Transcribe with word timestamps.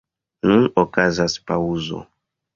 Nun 0.51 0.63
okazas 0.85 1.37
paŭzo. 1.53 2.03